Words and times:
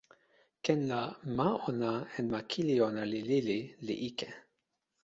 ken 0.63 0.79
la, 0.91 1.01
ma 1.35 1.49
ona 1.69 1.91
en 2.17 2.25
ma 2.33 2.39
kili 2.51 2.75
ona 2.87 3.03
li 3.11 3.19
lili, 3.29 3.59
li 3.85 3.95
ike. 4.09 4.29